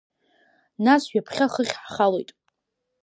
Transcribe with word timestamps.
Нас 0.85 1.03
ҩаԥхьа 1.11 1.47
хыхь 1.53 1.75
ҳхалоит. 1.83 2.29